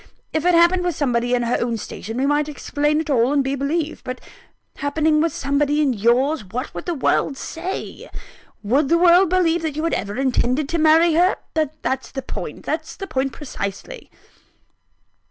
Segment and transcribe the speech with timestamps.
[0.33, 3.43] If it happened with somebody in her own station, we might explain it all, and
[3.43, 4.19] be believed: but
[4.77, 8.09] happening with somebody in yours, what would the world say?
[8.63, 11.35] Would the world believe you had ever intended to marry her?
[11.83, 14.09] That's the point that's the point precisely."